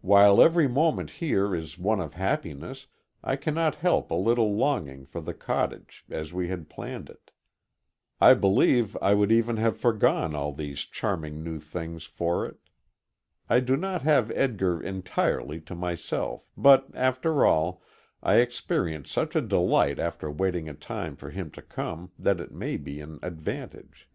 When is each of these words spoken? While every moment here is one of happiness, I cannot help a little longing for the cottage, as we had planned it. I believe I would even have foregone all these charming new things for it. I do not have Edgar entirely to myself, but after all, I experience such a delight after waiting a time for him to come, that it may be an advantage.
While 0.00 0.40
every 0.40 0.66
moment 0.66 1.10
here 1.10 1.54
is 1.54 1.76
one 1.78 2.00
of 2.00 2.14
happiness, 2.14 2.86
I 3.22 3.36
cannot 3.36 3.74
help 3.74 4.10
a 4.10 4.14
little 4.14 4.54
longing 4.56 5.04
for 5.04 5.20
the 5.20 5.34
cottage, 5.34 6.02
as 6.08 6.32
we 6.32 6.48
had 6.48 6.70
planned 6.70 7.10
it. 7.10 7.30
I 8.18 8.32
believe 8.32 8.96
I 9.02 9.12
would 9.12 9.30
even 9.30 9.58
have 9.58 9.78
foregone 9.78 10.34
all 10.34 10.54
these 10.54 10.80
charming 10.86 11.42
new 11.44 11.58
things 11.58 12.04
for 12.04 12.46
it. 12.46 12.56
I 13.50 13.60
do 13.60 13.76
not 13.76 14.00
have 14.00 14.30
Edgar 14.34 14.80
entirely 14.82 15.60
to 15.66 15.74
myself, 15.74 16.48
but 16.56 16.88
after 16.94 17.44
all, 17.44 17.82
I 18.22 18.36
experience 18.36 19.10
such 19.10 19.36
a 19.36 19.42
delight 19.42 19.98
after 19.98 20.30
waiting 20.30 20.70
a 20.70 20.72
time 20.74 21.16
for 21.16 21.28
him 21.28 21.50
to 21.50 21.60
come, 21.60 22.12
that 22.18 22.40
it 22.40 22.50
may 22.50 22.78
be 22.78 23.02
an 23.02 23.18
advantage. 23.22 24.08